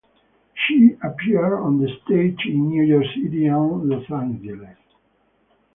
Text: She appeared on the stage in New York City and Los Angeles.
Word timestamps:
She 0.55 0.97
appeared 1.03 1.53
on 1.59 1.77
the 1.79 1.87
stage 2.03 2.39
in 2.47 2.69
New 2.69 2.81
York 2.81 3.05
City 3.13 3.45
and 3.45 3.87
Los 3.87 4.09
Angeles. 4.09 4.75